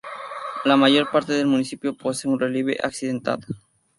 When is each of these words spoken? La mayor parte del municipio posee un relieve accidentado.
La 0.65 0.75
mayor 0.77 1.11
parte 1.11 1.31
del 1.33 1.45
municipio 1.45 1.95
posee 1.95 2.27
un 2.31 2.39
relieve 2.39 2.75
accidentado. 2.81 3.43